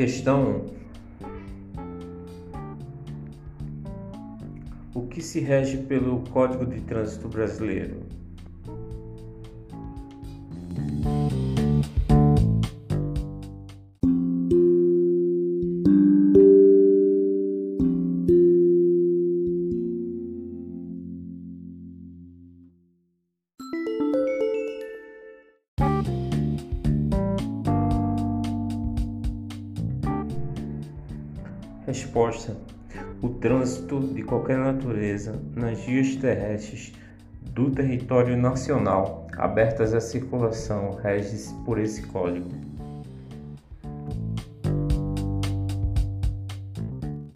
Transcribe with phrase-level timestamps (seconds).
[0.00, 0.64] Questão
[4.94, 4.98] 1.
[4.98, 8.00] O que se rege pelo Código de Trânsito Brasileiro?
[31.90, 32.56] Resposta:
[33.20, 36.92] O trânsito de qualquer natureza nas vias terrestres
[37.42, 42.48] do território nacional abertas à circulação rege-se por esse código.